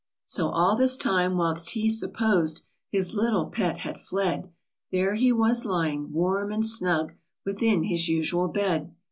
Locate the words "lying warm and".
5.63-6.65